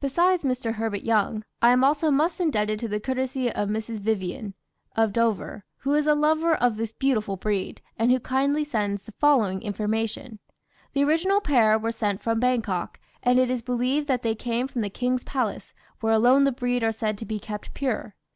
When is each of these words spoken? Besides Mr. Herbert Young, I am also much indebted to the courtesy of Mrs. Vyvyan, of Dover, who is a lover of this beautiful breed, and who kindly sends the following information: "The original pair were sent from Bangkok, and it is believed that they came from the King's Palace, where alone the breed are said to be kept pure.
Besides 0.00 0.44
Mr. 0.44 0.74
Herbert 0.74 1.02
Young, 1.02 1.42
I 1.60 1.70
am 1.72 1.82
also 1.82 2.08
much 2.08 2.38
indebted 2.38 2.78
to 2.78 2.86
the 2.86 3.00
courtesy 3.00 3.50
of 3.50 3.68
Mrs. 3.68 3.98
Vyvyan, 3.98 4.54
of 4.94 5.12
Dover, 5.12 5.64
who 5.78 5.94
is 5.94 6.06
a 6.06 6.14
lover 6.14 6.54
of 6.54 6.76
this 6.76 6.92
beautiful 6.92 7.36
breed, 7.36 7.82
and 7.98 8.12
who 8.12 8.20
kindly 8.20 8.62
sends 8.62 9.02
the 9.02 9.10
following 9.10 9.60
information: 9.62 10.38
"The 10.92 11.02
original 11.02 11.40
pair 11.40 11.76
were 11.76 11.90
sent 11.90 12.22
from 12.22 12.38
Bangkok, 12.38 13.00
and 13.20 13.40
it 13.40 13.50
is 13.50 13.62
believed 13.62 14.06
that 14.06 14.22
they 14.22 14.36
came 14.36 14.68
from 14.68 14.80
the 14.82 14.90
King's 14.90 15.24
Palace, 15.24 15.74
where 15.98 16.12
alone 16.12 16.44
the 16.44 16.52
breed 16.52 16.84
are 16.84 16.92
said 16.92 17.18
to 17.18 17.26
be 17.26 17.40
kept 17.40 17.74
pure. 17.74 18.14